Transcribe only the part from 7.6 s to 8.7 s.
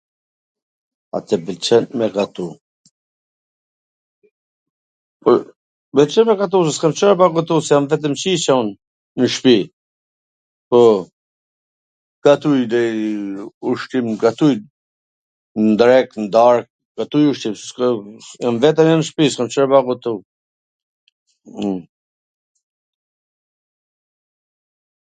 se jam vetwm qyqe un